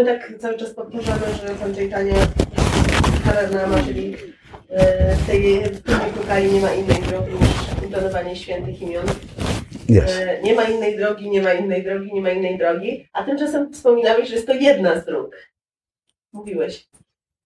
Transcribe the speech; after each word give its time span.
my 0.00 0.06
tak 0.06 0.32
cały 0.38 0.56
czas 0.58 0.70
powtarzamy, 0.74 1.26
że 1.34 1.54
Pan 1.54 1.74
Chaitanya 1.74 2.14
Haranama, 3.24 3.82
czyli 3.82 4.16
e, 4.68 5.16
w 5.16 5.26
tej 5.26 5.62
Kukali 6.20 6.52
nie 6.52 6.60
ma 6.60 6.72
innej 6.74 7.02
drogi 7.02 7.32
niż 7.32 7.82
intonowanie 7.84 8.36
świętych 8.36 8.82
imion. 8.82 9.06
Yes. 9.90 10.18
E, 10.20 10.42
Nie 10.42 10.54
ma 10.54 10.64
innej 10.64 10.96
drogi, 10.96 11.30
nie 11.30 11.42
ma 11.42 11.52
innej 11.52 11.84
drogi, 11.84 12.12
nie 12.14 12.20
ma 12.20 12.30
innej 12.30 12.58
drogi. 12.58 13.08
A 13.12 13.24
tymczasem 13.24 13.72
wspominałeś, 13.72 14.28
że 14.28 14.34
jest 14.34 14.46
to 14.46 14.54
jedna 14.54 15.00
z 15.00 15.04
dróg. 15.04 15.36
Mówiłeś, 16.32 16.88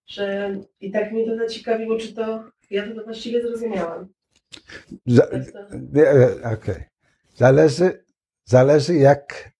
że 0.07 0.55
i 0.79 0.91
tak 0.91 1.11
mnie 1.11 1.25
to 1.25 1.35
zaciekawiło, 1.37 1.97
czy 1.97 2.13
to 2.13 2.43
ja 2.69 2.87
to 2.95 3.03
właściwie 3.03 3.41
zrozumiałam. 3.41 4.07
Za- 5.05 5.27
Nie, 5.93 6.03
e, 6.09 6.29
Okej. 6.53 6.83
Zależy, 7.33 8.03
zależy 8.45 8.95
jak, 8.95 9.51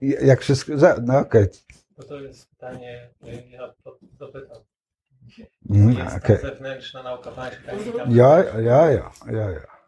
jak 0.00 0.40
wszystko, 0.40 0.72
no 1.02 1.18
okej. 1.18 1.46
Bo 1.96 2.02
to 2.02 2.20
jest 2.20 2.50
pytanie, 2.50 3.10
ja 3.50 3.74
dopytam. 4.12 4.56
Mhm, 5.70 5.98
Jest 6.06 6.26
ta 6.26 6.36
zewnętrzna 6.48 7.02
nauka 7.02 7.30
pańska. 7.30 7.72
Ja, 8.08 8.44
ja, 8.60 8.90
ja, 8.90 9.10
ja, 9.32 9.50
ja. 9.50 9.80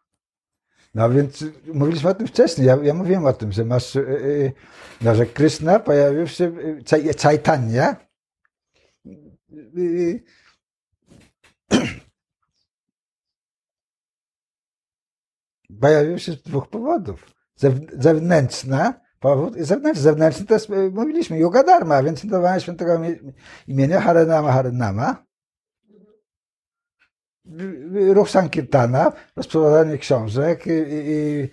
No 0.95 1.11
więc 1.11 1.45
mówiliśmy 1.75 2.11
o 2.11 2.15
tym 2.15 2.27
wcześniej. 2.27 2.67
Ja, 2.67 2.77
ja 2.83 2.95
mówiłem 2.95 3.27
o 3.27 3.33
tym, 3.33 3.53
że 3.53 3.65
masz, 3.65 3.97
y, 3.97 4.01
y, 4.01 4.53
no, 5.01 5.15
że 5.15 5.27
Krishna 5.27 5.79
pojawił 5.81 6.27
się, 6.27 6.45
y, 6.45 6.83
Chai- 6.85 7.23
Chaitanya, 7.23 7.97
y, 9.07 9.11
y, 9.79 10.23
pojawił 15.81 16.19
się 16.19 16.33
z 16.33 16.43
dwóch 16.43 16.69
powodów. 16.69 17.35
Zew- 17.61 18.03
Zewnętrzna 18.03 19.01
powód 19.23 19.55
zewnętrzny. 19.59 20.03
Zewnętrzny 20.03 20.47
to 20.47 20.55
jest, 20.55 20.69
mówiliśmy, 20.93 21.39
Yoga 21.39 21.63
Dharma, 21.63 22.03
więc 22.03 22.25
intowanie 22.25 22.61
świętego 22.61 22.93
imi- 22.95 23.33
imienia 23.69 24.01
Harenama 24.01 24.53
Harenama. 24.53 25.25
Ruch 28.15 28.31
Sankirtana, 28.31 29.13
rozprowadzanie 29.37 29.99
książek, 29.99 30.65
i, 30.67 31.49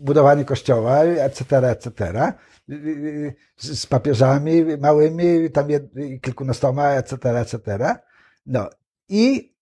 budowanie 0.00 0.44
kościoła, 0.44 1.02
etc., 1.04 1.70
etc. 1.70 2.32
Z 3.56 3.86
papieżami 3.86 4.64
małymi, 4.80 5.50
tam 5.50 5.70
jed, 5.70 5.84
kilkunastoma, 6.22 6.90
etc., 6.90 7.40
etc. 7.40 7.58
No 8.46 8.70
i 9.08 9.54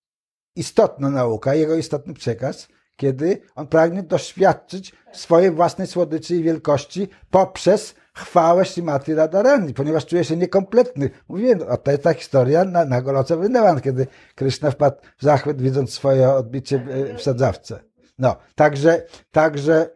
istotna 0.56 1.10
nauka, 1.10 1.54
jego 1.54 1.76
istotny 1.76 2.14
przekaz, 2.14 2.68
kiedy 2.96 3.40
on 3.54 3.66
pragnie 3.66 4.02
doświadczyć 4.02 4.92
swojej 5.12 5.50
własnej 5.50 5.86
słodyczy 5.86 6.36
i 6.36 6.42
wielkości 6.42 7.08
poprzez 7.30 7.94
chwałę 8.14 8.64
Śrimati 8.64 9.14
Radharani, 9.14 9.74
ponieważ 9.74 10.06
czuje 10.06 10.24
się 10.24 10.36
niekompletny. 10.36 11.10
Mówiłem, 11.28 11.62
o 11.62 11.76
to 11.76 11.90
jest 11.90 12.02
ta 12.02 12.14
historia 12.14 12.64
na, 12.64 12.84
na 12.84 13.02
Goloce 13.02 13.36
kiedy 13.82 14.06
Krishna 14.34 14.70
wpadł 14.70 14.96
w 15.18 15.22
zachwyt, 15.22 15.62
widząc 15.62 15.92
swoje 15.92 16.30
odbicie 16.30 16.86
e, 16.90 17.14
w 17.14 17.22
sadzawce. 17.22 17.80
No, 18.18 18.36
także, 18.54 19.06
także 19.30 19.90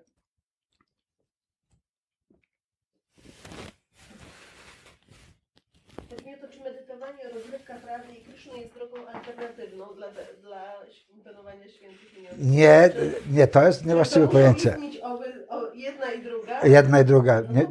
Chodzi 6.10 6.24
mi 6.26 6.34
o 6.34 6.97
to, 7.08 7.14
czy 7.14 7.28
medytowanie, 7.28 7.34
rozrywka 7.34 7.74
prawdy 7.74 8.12
i 8.12 8.24
Kryszny 8.24 8.58
jest 8.58 8.74
drogą 8.74 8.96
alternatywną 9.06 9.86
dla, 9.96 10.06
dla 10.42 10.74
intonowania 11.16 11.68
świętych 11.68 12.18
imion. 12.18 12.32
nie, 12.38 12.90
nie, 13.30 13.46
to 13.46 13.66
jest 13.66 13.86
niewłaściwe 13.86 14.28
pojęcie. 14.28 14.76
oby, 15.02 15.46
o, 15.48 15.72
jedna 15.74 16.12
i 16.12 16.22
druga. 16.22 16.60
Jedna 16.66 17.00
i 17.00 17.04
druga. 17.04 17.40
Nie, 17.40 17.66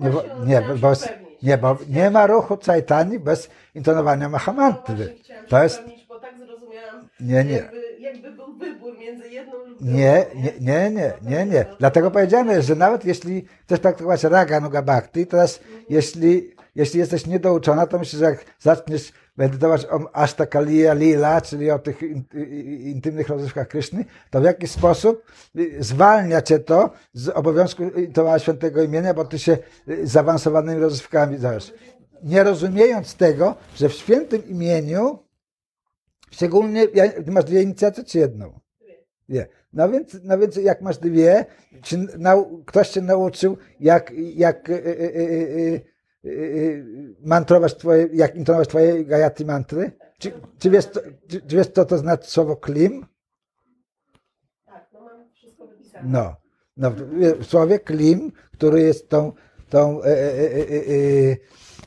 nie, 0.45 0.61
No 0.67 0.75
właśnie, 0.75 1.11
nie, 1.43 1.57
chciałam 1.57 1.57
bo, 1.57 1.77
nie, 1.77 1.77
bo 1.77 1.77
nie 1.89 2.09
ma 2.09 2.27
ruchu 2.27 2.57
Caitani 2.57 3.19
bez 3.19 3.49
intonowania 3.75 4.29
No 4.29 4.39
chciałam 5.23 5.43
się 5.43 5.49
To 5.49 5.63
jest, 5.63 5.81
tak 6.21 6.37
zrozumiałam, 6.37 7.09
nie, 7.19 7.43
nie. 7.43 7.53
Jakby, 7.55 7.97
jakby 7.99 8.31
był 8.31 8.53
wybór 8.53 8.97
między 8.97 9.29
jedną 9.29 9.53
lub 9.57 9.79
drugą. 9.79 9.93
Nie, 9.93 10.25
nie, 10.35 10.51
nie, 10.59 10.91
nie, 10.91 11.13
nie, 11.21 11.45
nie. 11.45 11.65
Dlatego 11.79 12.11
powiedziane 12.11 12.53
jest, 12.53 12.67
że 12.67 12.75
nawet 12.75 13.05
jeśli 13.05 13.45
chcesz 13.65 13.79
praktykować 13.79 14.23
raga 14.23 14.59
nuga 14.59 14.81
bhakti, 14.81 15.27
teraz 15.27 15.59
jeśli, 15.89 16.51
jeśli 16.77 16.99
jesteś 16.99 17.25
niedouczona, 17.25 17.87
to 17.87 17.99
myślę, 17.99 18.19
że 18.19 18.25
jak 18.25 18.45
zaczniesz 18.59 19.13
medytować 19.37 19.85
o 19.85 20.15
Ashtakaliya 20.15 20.93
Lila, 20.93 21.41
czyli 21.41 21.71
o 21.71 21.79
tych 21.79 22.01
intymnych 22.79 23.29
rozrywkach 23.29 23.67
Kryszny, 23.67 24.05
to 24.29 24.41
w 24.41 24.43
jakiś 24.43 24.71
sposób 24.71 25.23
y, 25.55 25.75
zwalnia 25.79 26.41
cię 26.41 26.59
to 26.59 26.89
z 27.13 27.29
obowiązku 27.29 27.83
intonowania 27.83 28.39
świętego 28.39 28.83
imienia, 28.83 29.13
bo 29.13 29.25
ty 29.25 29.39
się 29.39 29.57
y, 29.89 30.07
zaawansowanymi 30.07 30.81
rozrywkami 30.81 31.37
zajesz. 31.37 31.73
Nie 32.23 32.43
rozumiejąc 32.43 33.15
tego, 33.15 33.55
że 33.75 33.89
w 33.89 33.93
świętym 33.93 34.47
imieniu 34.47 35.19
szczególnie, 36.31 36.87
masz 37.27 37.45
dwie 37.45 37.61
inicjaty 37.61 38.03
czy 38.03 38.17
jedną? 38.19 38.59
Nie. 39.29 39.47
No 39.73 39.89
więc, 39.89 40.17
no 40.23 40.37
więc 40.37 40.55
jak 40.55 40.81
masz 40.81 40.97
dwie, 40.97 41.45
czy 41.81 41.97
nau, 41.97 42.63
ktoś 42.65 42.89
cię 42.89 43.01
nauczył, 43.01 43.57
jak, 43.79 44.13
jak 44.35 44.69
y, 44.69 44.73
y, 44.73 44.77
y, 44.77 44.91
y, 44.91 45.21
y, 45.21 45.59
y, 45.75 45.96
mantrować 47.19 47.75
twoje, 47.75 48.09
jak 48.13 48.35
intonować 48.35 48.67
twoje 48.67 49.05
gayatri 49.05 49.45
mantry? 49.45 49.91
Czy, 50.19 50.31
czy, 50.59 50.69
wiesz, 50.69 50.85
co, 50.85 50.99
czy, 51.27 51.41
czy 51.41 51.55
wiesz, 51.55 51.67
co 51.67 51.85
to 51.85 51.97
znaczy 51.97 52.31
słowo 52.31 52.55
klim? 52.55 53.05
Tak, 54.65 54.89
no 54.93 54.99
mam 55.01 55.29
wszystko 55.33 55.67
wypisane. 55.67 56.09
No. 56.09 56.35
no 56.77 56.91
w 57.39 57.45
słowie 57.45 57.79
klim, 57.79 58.31
który 58.53 58.81
jest 58.81 59.09
tą, 59.09 59.33
tą 59.69 60.03
e, 60.03 60.07
e, 60.07 60.11
e, 60.11 61.37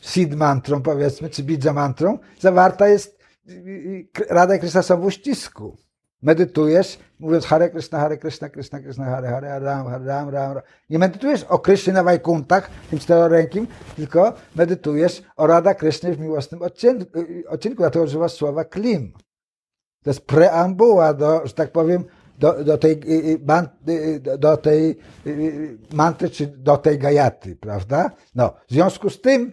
seed 0.02 0.34
mantrą, 0.34 0.82
powiedzmy, 0.82 1.30
czy 1.30 1.42
bidza 1.42 1.72
mantrą, 1.72 2.18
zawarta 2.38 2.88
jest 2.88 3.18
y, 3.48 3.52
y, 3.52 4.24
Rada 4.28 4.82
są 4.82 5.00
w 5.00 5.04
uścisku. 5.04 5.76
Medytujesz, 6.22 6.98
mówiąc 7.20 7.46
Hare 7.46 7.70
Krishna, 7.70 7.98
Hare 7.98 8.18
Krishna, 8.18 8.48
Krishna 8.48 8.80
Krishna, 8.80 9.04
Hare 9.04 9.28
Hare, 9.28 9.58
Ram, 9.60 9.86
Hare 9.86 10.04
Ram, 10.04 10.28
Ram, 10.28 10.52
Ram. 10.52 10.62
Nie 10.90 10.98
medytujesz 10.98 11.44
o 11.44 11.58
Krysznie 11.58 11.92
na 11.92 12.02
Wajkuntach, 12.02 12.70
tym 12.90 12.98
czterorękim, 12.98 13.66
tylko 13.96 14.32
medytujesz 14.56 15.22
o 15.36 15.46
Rada 15.46 15.74
Krysznie 15.74 16.12
w 16.12 16.20
miłosnym 16.20 16.62
odcinku, 16.62 17.18
y, 17.18 17.44
odcinku 17.48 17.76
dlatego 17.76 18.04
używasz 18.04 18.32
słowa 18.32 18.64
klim. 18.64 19.12
To 20.04 20.10
jest 20.10 20.26
preambuła 20.26 21.14
do, 21.14 21.46
że 21.46 21.52
tak 21.52 21.72
powiem, 21.72 22.04
do, 22.38 22.64
do, 22.64 22.78
tej, 22.78 22.92
y, 22.92 23.38
y, 23.88 24.38
do- 24.38 24.56
tej 24.56 24.98
czy 26.32 26.46
do 26.46 26.76
tej 26.76 26.98
gajaty, 26.98 27.56
prawda? 27.56 28.10
No, 28.34 28.54
w 28.68 28.72
związku 28.72 29.10
z 29.10 29.20
tym, 29.20 29.52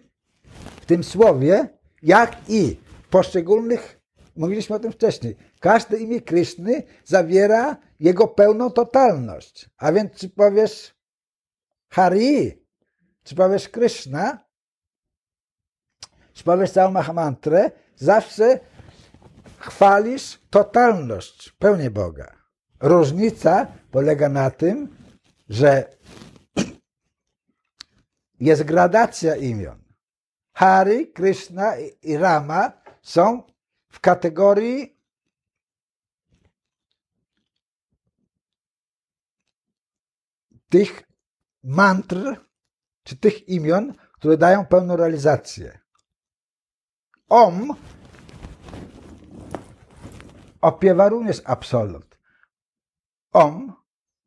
w 0.81 0.85
tym 0.85 1.03
słowie, 1.03 1.69
jak 2.03 2.37
i 2.49 2.79
poszczególnych, 3.09 3.99
mówiliśmy 4.35 4.75
o 4.75 4.79
tym 4.79 4.91
wcześniej, 4.91 5.35
każde 5.59 5.97
imię 5.97 6.21
Kryszny 6.21 6.83
zawiera 7.05 7.77
jego 7.99 8.27
pełną 8.27 8.71
totalność. 8.71 9.69
A 9.77 9.91
więc 9.91 10.13
czy 10.13 10.29
powiesz 10.29 10.95
Hari, 11.89 12.65
czy 13.23 13.35
powiesz 13.35 13.69
Kryszna, 13.69 14.45
czy 16.33 16.43
powiesz 16.43 16.71
całą 16.71 16.91
Mahamantrę, 16.91 17.71
zawsze 17.95 18.59
chwalisz 19.59 20.39
totalność, 20.49 21.51
pełnię 21.51 21.91
Boga. 21.91 22.35
Różnica 22.79 23.67
polega 23.91 24.29
na 24.29 24.51
tym, 24.51 24.97
że 25.49 25.97
jest 28.39 28.63
gradacja 28.63 29.35
imion. 29.35 29.83
Hari, 30.53 31.07
Krishna 31.07 31.77
i- 32.03 32.17
Rama 32.17 32.71
są 33.01 33.43
w 33.89 33.99
kategorii 33.99 34.96
tych 40.69 41.03
mantr, 41.63 42.17
czy 43.03 43.17
tych 43.17 43.49
imion, 43.49 43.93
które 44.13 44.37
dają 44.37 44.65
pełną 44.65 44.95
realizację. 44.95 45.79
Om 47.29 47.73
opiewa 50.61 51.09
również 51.09 51.41
absolut. 51.45 52.19
Om, 53.33 53.73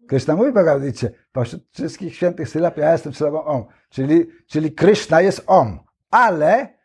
Krishna 0.08 0.36
mówi 0.36 0.50
w 0.50 0.54
Bhagavad 0.54 0.82
Gita, 0.82 1.06
pośród 1.32 1.62
wszystkich 1.72 2.16
świętych 2.16 2.48
sylab 2.48 2.76
ja 2.76 2.92
jestem 2.92 3.14
sylabą 3.14 3.44
Om, 3.44 3.64
czyli, 3.88 4.26
czyli 4.46 4.74
Krishna 4.74 5.20
jest 5.20 5.42
Om, 5.46 5.80
ale 6.10 6.78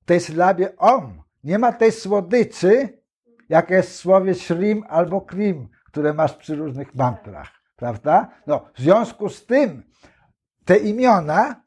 w 0.00 0.04
tej 0.04 0.20
sylabie 0.20 0.76
Om 0.76 1.22
nie 1.44 1.58
ma 1.58 1.72
tej 1.72 1.92
słodyczy, 1.92 3.02
jaka 3.48 3.74
jest 3.74 3.90
w 3.90 3.96
słowie 3.96 4.34
Shrim 4.34 4.84
albo 4.88 5.20
Krim, 5.20 5.68
które 5.84 6.14
masz 6.14 6.36
przy 6.36 6.56
różnych 6.56 6.94
mantrach, 6.94 7.61
prawda? 7.76 8.28
No, 8.46 8.68
w 8.74 8.80
związku 8.80 9.28
z 9.28 9.46
tym 9.46 9.82
te 10.64 10.76
imiona 10.76 11.62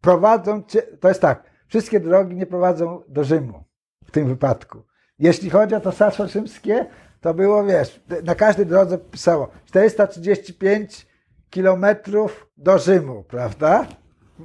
prowadzą 0.00 0.62
cię, 0.62 0.82
to 0.82 1.08
jest 1.08 1.20
tak, 1.20 1.50
wszystkie 1.66 2.00
drogi 2.00 2.36
nie 2.36 2.46
prowadzą 2.46 3.02
do 3.08 3.24
Rzymu 3.24 3.64
w 4.04 4.10
tym 4.10 4.28
wypadku. 4.28 4.82
Jeśli 5.18 5.50
chodzi 5.50 5.74
o 5.74 5.80
to 5.80 5.92
Saszo 5.92 6.28
Rzymskie, 6.28 6.86
to 7.20 7.34
było, 7.34 7.64
wiesz, 7.64 8.00
na 8.24 8.34
każdej 8.34 8.66
drodze 8.66 8.98
pisało 8.98 9.48
435 9.64 11.06
kilometrów 11.50 12.50
do 12.56 12.78
Rzymu, 12.78 13.24
prawda? 13.24 13.86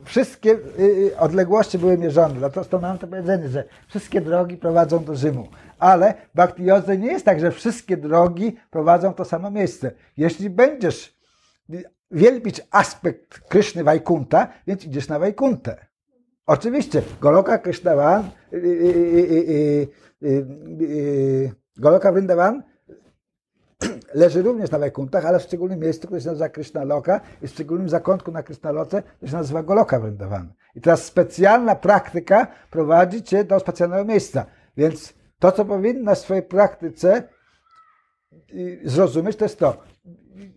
Wszystkie 0.04 0.52
y, 0.52 0.82
y, 0.82 1.18
odległości 1.18 1.78
były 1.78 1.98
mierzone. 1.98 2.36
Dlatego 2.36 2.66
to 2.66 2.80
mam 2.80 2.98
to 2.98 3.08
powiedzenie, 3.08 3.50
że 3.50 3.64
wszystkie 3.88 4.22
drogi 4.22 4.58
prowadzą 4.58 5.04
do 5.04 5.16
Rzymu. 5.16 5.48
Ale 5.80 6.14
w 6.34 6.36
Bhakti 6.36 6.64
nie 6.98 7.12
jest 7.12 7.26
tak, 7.26 7.40
że 7.40 7.52
wszystkie 7.52 7.98
drogi 7.98 8.58
prowadzą 8.72 9.14
to 9.14 9.26
samo 9.26 9.52
miejsce. 9.52 9.92
Jeśli 10.18 10.50
będziesz 10.50 11.20
wielbić 12.12 12.62
aspekt 12.72 13.40
Kryszny 13.40 13.84
Wajkunta, 13.84 14.48
więc 14.68 14.86
idziesz 14.86 15.08
na 15.08 15.20
Wajkuntę. 15.20 15.86
Oczywiście, 16.46 17.02
Goloka 17.22 17.58
Krishnavan, 17.58 18.30
y, 18.54 19.88
y, 20.24 21.52
Goloka 21.78 22.12
Vrindavan 22.12 22.64
leży 24.14 24.42
również 24.42 24.72
na 24.72 24.80
Wajkuntach, 24.80 25.26
ale 25.26 25.40
w 25.40 25.44
szczególnym 25.44 25.80
miejscu, 25.80 26.08
które 26.08 26.22
się 26.22 26.28
nazywa 26.28 26.50
Krishna 26.50 26.84
Loka 26.84 27.22
i 27.42 27.48
w 27.48 27.52
szczególnym 27.52 27.90
zakątku 27.90 28.32
na 28.32 28.44
Krishna 28.44 28.72
Loce, 28.72 29.04
to 29.20 29.28
się 29.28 29.34
nazywa 29.34 29.64
Goloka 29.64 30.00
Vrindavan. 30.00 30.54
I 30.76 30.82
teraz 30.82 31.04
specjalna 31.04 31.76
praktyka 31.76 32.48
prowadzi 32.72 33.24
cię 33.24 33.44
do 33.44 33.60
specjalnego 33.60 34.06
miejsca. 34.06 34.46
Więc 34.78 35.14
to, 35.40 35.52
co 35.52 35.66
powinna 35.66 36.16
w 36.16 36.20
swojej 36.20 36.44
praktyce 36.44 37.24
zrozumieć, 38.84 39.36
to 39.36 39.46
jest 39.46 39.60
to, 39.60 39.84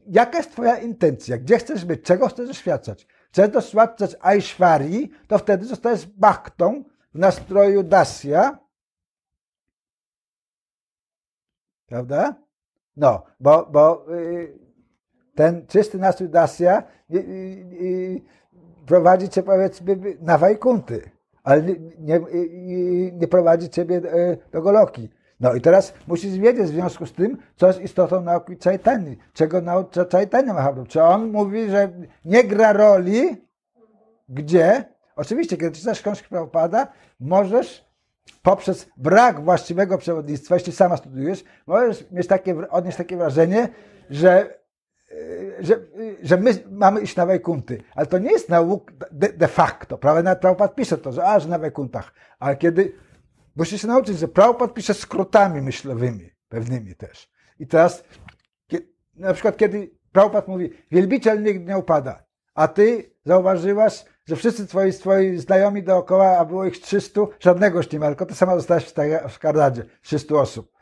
jaka 0.07 0.39
jest 0.39 0.53
twoja 0.53 0.79
intencja, 0.79 1.39
gdzie 1.39 1.59
chcesz 1.59 1.85
być, 1.85 2.03
czego 2.03 2.29
chcesz 2.29 2.49
doświadczać. 2.49 3.07
Chcesz 3.33 3.51
doświadczać 3.51 4.17
Aishwari, 4.21 5.11
to 5.29 5.39
wtedy 5.39 5.67
zostajesz 5.67 6.07
baktą 6.07 6.85
w 7.15 7.19
nastroju 7.19 7.83
Dasya, 7.83 8.59
prawda? 11.87 12.35
No, 12.97 13.23
bo, 13.41 13.69
bo 13.73 14.07
y, 14.15 14.59
ten 15.35 15.67
czysty 15.67 15.99
nastrój 15.99 16.29
Dasya 16.29 16.83
y, 17.11 17.17
y, 17.17 18.23
prowadzi 18.87 19.29
cię 19.29 19.43
powiedzmy 19.43 19.97
na 20.21 20.39
Wajkunty, 20.39 21.11
ale 21.45 21.63
nie, 21.99 22.21
nie, 23.13 23.29
prowadzi 23.29 23.69
ciebie 23.69 24.01
do 24.53 24.63
Goloki. 24.63 25.09
No 25.41 25.55
i 25.55 25.61
teraz 25.61 25.95
musisz 26.07 26.39
wiedzieć 26.39 26.65
w 26.65 26.69
związku 26.69 27.07
z 27.07 27.13
tym, 27.13 27.39
co 27.57 27.67
jest 27.67 27.81
istotą 27.81 28.21
nauki 28.21 28.57
Chaitanya, 28.65 29.11
czego 29.33 29.61
naucza 29.61 30.05
Chaitanya 30.13 30.55
Mahaprabhu. 30.55 30.87
Czy 30.87 31.03
on 31.03 31.31
mówi, 31.31 31.71
że 31.71 31.93
nie 32.25 32.45
gra 32.45 32.73
roli, 32.73 33.47
gdzie, 34.29 34.85
oczywiście, 35.17 35.57
kiedy 35.57 35.77
czytasz 35.77 36.01
książkę 36.01 36.29
Prabhupada, 36.29 36.87
możesz 37.21 37.92
poprzez 38.43 38.89
brak 38.97 39.45
właściwego 39.45 39.99
przewodnictwa, 39.99 40.55
jeśli 40.55 40.73
sama 40.73 40.97
studiujesz, 40.97 41.45
możesz 41.67 42.11
mieć 42.11 42.27
takie, 42.27 42.71
odnieść 42.71 42.99
takie 42.99 43.17
wrażenie, 43.17 43.69
że, 44.11 44.59
e, 45.11 45.65
że, 45.65 45.81
że 46.23 46.37
my 46.37 46.65
mamy 46.71 47.01
iść 47.01 47.17
na 47.17 47.27
Wajkunty. 47.27 47.83
Ale 47.95 48.07
to 48.07 48.19
nie 48.19 48.33
jest 48.33 48.49
nauk 48.49 48.93
de, 49.11 49.33
de 49.33 49.49
facto, 49.49 49.99
prawda? 49.99 50.23
Nawet 50.23 50.41
Prabhupada 50.41 50.75
pisze 50.75 50.99
to, 50.99 51.13
że 51.13 51.25
aż 51.25 51.47
na 51.47 51.59
Wajkuntach. 51.59 52.13
Ale 52.39 52.57
kiedy 52.57 52.93
Musisz 53.57 53.83
się 53.83 53.89
nauczyć, 53.89 54.19
że 54.19 54.29
Prabhupada 54.29 54.73
pisze 54.73 54.95
skrótami 54.95 55.63
myślowymi, 55.63 56.31
pewnymi 56.49 56.95
też. 56.95 57.31
I 57.59 57.67
teraz, 57.67 58.05
na 59.15 59.33
przykład 59.33 59.57
kiedy 59.57 59.91
Prabhupada 60.13 60.53
mówi, 60.53 60.71
wielbiciel 60.91 61.43
nigdy 61.43 61.65
nie 61.65 61.79
upada, 61.79 62.25
a 62.55 62.69
ty 62.69 63.15
zauważyłaś, 63.25 64.05
że 64.25 64.37
wszyscy 64.37 64.67
twoi, 64.67 64.93
twoi 64.93 65.39
znajomi 65.39 65.83
dookoła, 65.83 66.39
a 66.39 66.45
było 66.45 66.65
ich 66.65 66.81
300, 66.81 67.21
żadnego 67.41 67.81
nie 67.93 67.99
ma, 67.99 68.07
tylko 68.07 68.27
ty 68.27 68.35
sama 68.35 68.57
zostałaś 68.57 68.93
w 69.29 69.39
Kardadzie, 69.39 69.85
300 70.03 70.35
osób. 70.35 70.73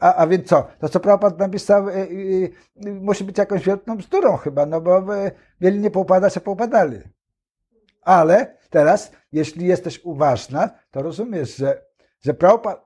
A, 0.00 0.14
a 0.14 0.26
więc 0.26 0.48
co? 0.48 0.68
To 0.78 0.88
co 0.88 1.00
Prabhupada 1.00 1.46
napisał, 1.46 1.88
y, 1.88 1.92
y, 1.92 2.50
y, 2.86 2.94
musi 2.94 3.24
być 3.24 3.38
jakąś 3.38 3.64
wielką 3.64 3.96
bzdurą 3.96 4.36
chyba, 4.36 4.66
no 4.66 4.80
bo 4.80 5.04
mieli 5.60 5.78
nie 5.78 5.90
poupadać, 5.90 6.36
a 6.36 6.40
poupadali. 6.40 6.98
Ale 8.02 8.56
teraz, 8.70 9.12
jeśli 9.32 9.66
jesteś 9.66 10.00
uważna, 10.04 10.70
to 10.90 11.02
rozumiesz, 11.02 11.56
że, 11.56 11.82
że 12.20 12.34
Prabhupada 12.34 12.84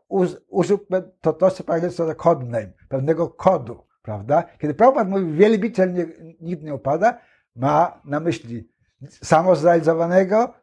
użył 0.48 0.78
to, 1.20 1.32
to 1.32 1.50
co 1.50 1.64
powiedział, 1.64 1.90
to 1.90 2.14
code 2.14 2.44
name, 2.44 2.72
pewnego 2.88 3.28
kodu, 3.28 3.86
prawda? 4.02 4.44
Kiedy 4.58 4.74
Prabhupada 4.74 5.10
mówi, 5.10 5.32
wielbiciel 5.32 5.92
nie, 5.92 6.06
nikt 6.40 6.62
nie 6.62 6.74
upada, 6.74 7.18
ma 7.56 8.00
na 8.04 8.20
myśli 8.20 8.75
samozrealizowanego 9.10 10.54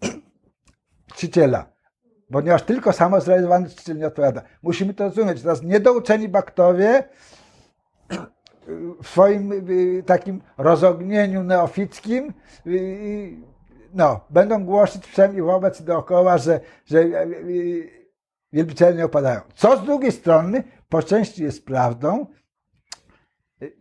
czciciela. 1.14 1.66
Ponieważ 2.32 2.62
tylko 2.62 2.92
samozrealizowany 2.92 3.68
czciciel 3.68 3.98
nie 3.98 4.06
odpowiada. 4.06 4.42
Musimy 4.62 4.94
to 4.94 5.04
rozumieć. 5.04 5.42
Teraz 5.42 5.62
niedouczeni 5.62 6.28
baktowie 6.28 7.08
w 9.02 9.08
swoim 9.08 9.52
y, 9.52 10.02
takim 10.06 10.40
rozognieniu 10.58 11.42
neofickim 11.42 12.32
y, 12.66 13.36
no, 13.94 14.20
będą 14.30 14.64
głosić 14.64 15.06
wszędzie 15.06 15.42
wobec 15.42 15.82
dookoła, 15.82 16.38
że, 16.38 16.60
że 16.84 17.04
wielbiciele 18.52 18.94
nie 18.94 19.04
opadają. 19.04 19.40
Co 19.54 19.76
z 19.76 19.84
drugiej 19.84 20.12
strony 20.12 20.64
po 20.88 21.02
części 21.02 21.42
jest 21.42 21.66
prawdą, 21.66 22.26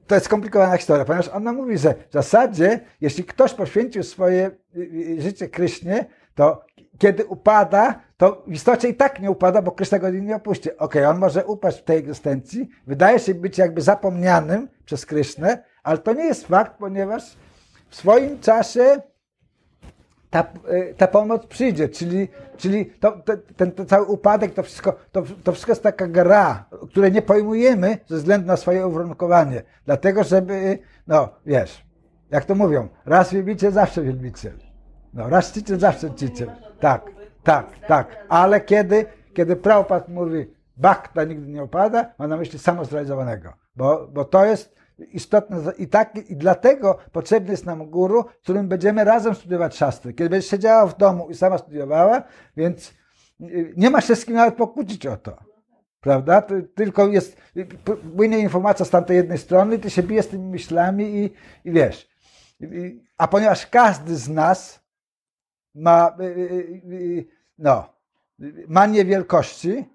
to 0.07 0.15
jest 0.15 0.25
skomplikowana 0.25 0.77
historia, 0.77 1.05
ponieważ 1.05 1.27
ona 1.27 1.53
mówi, 1.53 1.77
że 1.77 1.93
w 2.09 2.13
zasadzie, 2.13 2.79
jeśli 3.01 3.23
ktoś 3.23 3.53
poświęcił 3.53 4.03
swoje 4.03 4.45
e, 4.45 5.21
życie 5.21 5.49
Krysznie, 5.49 6.05
to 6.35 6.65
kiedy 6.97 7.25
upada, 7.25 8.01
to 8.17 8.43
w 8.47 8.51
istocie 8.51 8.89
i 8.89 8.95
tak 8.95 9.19
nie 9.19 9.31
upada, 9.31 9.61
bo 9.61 9.71
Kryszna 9.71 9.99
go 9.99 10.09
nie 10.09 10.35
opuści. 10.35 10.69
Okej, 10.69 11.01
okay, 11.01 11.07
on 11.07 11.19
może 11.19 11.45
upaść 11.45 11.79
w 11.79 11.83
tej 11.83 11.97
egzystencji, 11.97 12.69
wydaje 12.87 13.19
się 13.19 13.33
być 13.33 13.57
jakby 13.57 13.81
zapomnianym 13.81 14.69
przez 14.85 15.05
Krysznę, 15.05 15.63
ale 15.83 15.97
to 15.97 16.13
nie 16.13 16.23
jest 16.23 16.47
fakt, 16.47 16.77
ponieważ 16.79 17.37
w 17.89 17.95
swoim 17.95 18.39
czasie 18.39 19.01
ta, 20.29 20.39
e, 20.67 20.93
ta 20.93 21.07
pomoc 21.07 21.45
przyjdzie, 21.45 21.89
czyli, 21.89 22.27
czyli 22.57 22.85
to, 22.85 23.17
ten 23.55 23.71
cały 23.87 24.05
upadek, 24.05 24.53
to 24.53 24.63
wszystko, 24.63 24.95
to, 25.11 25.23
to 25.43 25.51
wszystko 25.51 25.71
jest 25.71 25.83
taka 25.83 26.07
gra, 26.07 26.65
której 26.89 27.11
nie 27.11 27.21
pojmujemy 27.21 27.97
ze 28.07 28.17
względu 28.17 28.47
na 28.47 28.57
swoje 28.57 28.87
uwarunkowanie. 28.87 29.63
Dlatego, 29.85 30.23
żeby, 30.23 30.79
no 31.07 31.29
wiesz, 31.45 31.85
jak 32.31 32.45
to 32.45 32.55
mówią, 32.55 32.87
raz 33.05 33.33
wielbiciel, 33.33 33.71
zawsze 33.71 34.01
wielbiciel. 34.01 34.53
No, 35.13 35.29
raz 35.29 35.51
czciciel, 35.51 35.79
zawsze 35.79 36.09
czciciel. 36.09 36.51
Tak, 36.79 37.11
tak, 37.43 37.65
tak. 37.87 38.25
Ale 38.29 38.61
kiedy, 38.61 39.05
kiedy 39.33 39.55
Prabhupada 39.55 40.05
mówi, 40.07 40.51
bakta 40.77 41.23
nigdy 41.23 41.47
nie 41.47 41.63
opada, 41.63 42.13
ma 42.19 42.27
na 42.27 42.37
myśli 42.37 42.59
samozrealizowanego. 42.59 43.53
Bo, 43.75 44.07
bo 44.13 44.25
to 44.25 44.45
jest 44.45 44.75
istotne 44.99 45.57
i, 45.77 45.87
tak, 45.87 46.15
i 46.29 46.35
dlatego 46.35 46.97
potrzebny 47.11 47.51
jest 47.51 47.65
nam 47.65 47.89
guru, 47.89 48.25
z 48.39 48.43
którym 48.43 48.67
będziemy 48.67 49.03
razem 49.03 49.35
studiować 49.35 49.77
szastry. 49.77 50.13
Kiedy 50.13 50.29
będziesz 50.29 50.49
siedziała 50.49 50.85
w 50.87 50.97
domu 50.97 51.29
i 51.29 51.35
sama 51.35 51.57
studiowała, 51.57 52.23
więc 52.57 52.93
y, 53.41 53.73
nie 53.77 53.89
ma 53.89 54.01
się 54.01 54.15
z 54.15 54.25
kim 54.25 54.35
nawet 54.35 54.55
pokłócić 54.55 55.07
o 55.07 55.17
to. 55.17 55.37
Prawda? 55.99 56.43
Tylko 56.75 57.07
jest, 57.07 57.37
płynie 58.15 58.39
informacja 58.39 58.85
z 58.85 58.89
tamtej 58.89 59.17
jednej 59.17 59.37
strony, 59.37 59.79
ty 59.79 59.89
się 59.89 60.03
bijesz 60.03 60.25
z 60.25 60.29
tymi 60.29 60.49
myślami 60.51 61.15
i, 61.15 61.33
i 61.69 61.71
wiesz. 61.71 62.09
A 63.17 63.27
ponieważ 63.27 63.67
każdy 63.67 64.15
z 64.15 64.29
nas 64.29 64.79
ma, 65.75 66.17
y, 66.21 67.25
no, 67.57 67.89
ma 68.67 68.85
niewielkości, 68.85 69.85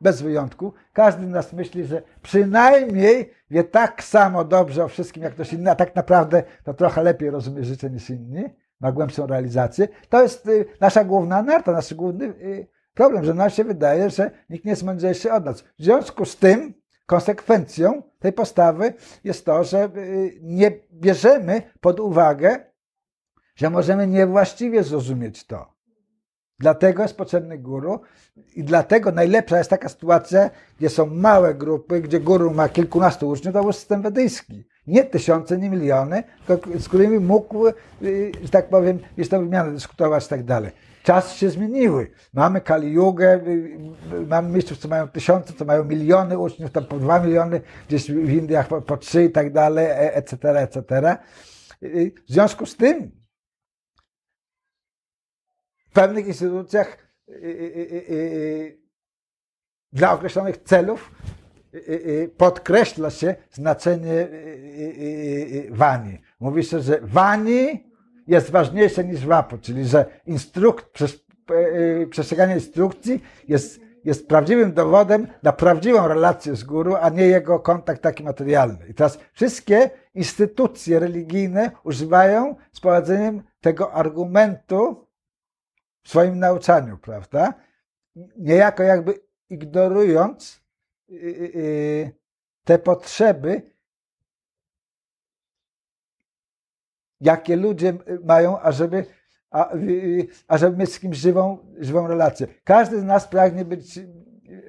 bez 0.00 0.22
wyjątku, 0.22 0.72
każdy 0.92 1.26
z 1.26 1.30
nas 1.30 1.52
myśli, 1.52 1.84
że 1.84 2.02
przynajmniej 2.22 3.30
wie 3.50 3.64
tak 3.64 4.04
samo 4.04 4.44
dobrze 4.44 4.84
o 4.84 4.88
wszystkim 4.88 5.22
jak 5.22 5.34
ktoś 5.34 5.52
inny, 5.52 5.70
a 5.70 5.74
tak 5.74 5.96
naprawdę 5.96 6.42
to 6.64 6.74
trochę 6.74 7.02
lepiej 7.02 7.30
rozumie 7.30 7.64
życie 7.64 7.90
niż 7.90 8.10
inni, 8.10 8.44
ma 8.80 8.92
głębszą 8.92 9.26
realizację. 9.26 9.88
To 10.08 10.22
jest 10.22 10.46
y, 10.46 10.64
nasza 10.80 11.04
główna 11.04 11.42
narta, 11.42 11.72
nasz 11.72 11.94
główny 11.94 12.24
y, 12.24 12.68
problem, 12.94 13.24
że 13.24 13.34
nam 13.34 13.50
się 13.50 13.64
wydaje, 13.64 14.10
że 14.10 14.30
nikt 14.50 14.64
nie 14.64 14.70
jest 14.70 14.82
mądrzejszy 14.82 15.32
od 15.32 15.44
nas. 15.44 15.62
W 15.62 15.82
związku 15.84 16.24
z 16.24 16.36
tym 16.36 16.74
konsekwencją 17.06 18.02
tej 18.18 18.32
postawy 18.32 18.94
jest 19.24 19.46
to, 19.46 19.64
że 19.64 19.84
y, 19.96 20.38
nie 20.42 20.72
bierzemy 20.92 21.62
pod 21.80 22.00
uwagę, 22.00 22.70
że 23.56 23.70
możemy 23.70 24.06
niewłaściwie 24.06 24.82
zrozumieć 24.82 25.46
to. 25.46 25.79
Dlatego 26.60 27.02
jest 27.02 27.16
potrzebny 27.16 27.58
guru 27.58 28.00
i 28.56 28.64
dlatego 28.64 29.12
najlepsza 29.12 29.58
jest 29.58 29.70
taka 29.70 29.88
sytuacja, 29.88 30.50
gdzie 30.78 30.88
są 30.88 31.06
małe 31.06 31.54
grupy, 31.54 32.00
gdzie 32.00 32.20
guru 32.20 32.54
ma 32.54 32.68
kilkunastu 32.68 33.28
uczniów, 33.28 33.54
to 33.54 33.62
był 33.62 33.72
system 33.72 34.02
wedyjski. 34.02 34.64
Nie 34.86 35.04
tysiące, 35.04 35.58
nie 35.58 35.70
miliony, 35.70 36.22
z 36.78 36.88
którymi 36.88 37.18
mógł, 37.18 37.68
y, 37.68 38.32
że 38.42 38.48
tak 38.48 38.68
powiem, 38.68 38.98
jest 39.16 39.30
to 39.30 39.40
wymiana, 39.40 39.70
dyskutować 39.70 40.26
i 40.26 40.28
tak 40.28 40.44
dalej. 40.44 40.70
Czasy 41.02 41.38
się 41.38 41.50
zmieniły. 41.50 42.10
Mamy 42.34 42.60
Kali 42.60 42.92
Jugę, 42.92 43.34
y, 43.34 43.50
y, 44.14 44.26
mamy 44.26 44.48
mistrzów, 44.48 44.78
co 44.78 44.88
mają 44.88 45.08
tysiące, 45.08 45.52
co 45.52 45.64
mają 45.64 45.84
miliony 45.84 46.38
uczniów, 46.38 46.70
tam 46.70 46.84
po 46.84 46.98
dwa 46.98 47.20
miliony, 47.20 47.60
gdzieś 47.88 48.12
w 48.12 48.30
Indiach 48.30 48.68
po, 48.68 48.82
po 48.82 48.96
trzy 48.96 49.24
i 49.24 49.30
tak 49.30 49.52
dalej, 49.52 49.86
etc., 49.90 50.60
etc. 50.60 51.16
W 52.28 52.32
związku 52.32 52.66
z 52.66 52.76
tym 52.76 53.19
w 55.90 55.92
pewnych 55.92 56.26
instytucjach 56.26 56.98
y, 57.28 57.32
y, 57.32 58.12
y, 58.14 58.78
dla 59.92 60.12
określonych 60.12 60.58
celów 60.58 61.10
y, 61.74 61.78
y, 61.78 62.30
podkreśla 62.36 63.10
się 63.10 63.34
znaczenie 63.50 64.12
y, 64.12 64.24
y, 64.24 65.66
y, 65.66 65.68
wani. 65.70 66.18
Mówi 66.40 66.64
się, 66.64 66.80
że 66.80 66.98
wani 67.02 67.90
jest 68.26 68.50
ważniejsze 68.50 69.04
niż 69.04 69.26
wapo, 69.26 69.58
czyli 69.58 69.84
że 69.84 70.06
instruk, 70.26 70.82
przez, 70.82 71.24
y, 72.02 72.06
przestrzeganie 72.10 72.54
instrukcji 72.54 73.22
jest, 73.48 73.80
jest 74.04 74.28
prawdziwym 74.28 74.72
dowodem 74.72 75.26
na 75.42 75.52
prawdziwą 75.52 76.08
relację 76.08 76.56
z 76.56 76.64
guru, 76.64 76.96
a 77.00 77.08
nie 77.08 77.26
jego 77.26 77.60
kontakt 77.60 78.02
taki 78.02 78.24
materialny. 78.24 78.86
I 78.88 78.94
teraz 78.94 79.18
wszystkie 79.32 79.90
instytucje 80.14 80.98
religijne 80.98 81.70
używają 81.84 82.56
z 82.72 82.80
powiedzeniem 82.80 83.42
tego 83.60 83.92
argumentu 83.92 85.09
w 86.02 86.08
swoim 86.08 86.38
nauczaniu, 86.38 86.98
prawda? 86.98 87.54
Niejako 88.36 88.82
jakby 88.82 89.20
ignorując 89.50 90.60
y, 91.10 91.14
y, 91.14 91.52
y, 91.54 92.12
te 92.64 92.78
potrzeby, 92.78 93.62
jakie 97.20 97.56
ludzie 97.56 97.98
mają, 98.24 98.60
ażeby, 98.60 99.06
ażeby 100.48 100.76
mieć 100.76 100.94
z 100.94 101.00
kimś 101.00 101.16
żywą, 101.16 101.74
żywą 101.78 102.06
relację. 102.06 102.46
Każdy 102.64 103.00
z 103.00 103.04
nas 103.04 103.28
pragnie 103.28 103.64
być 103.64 104.00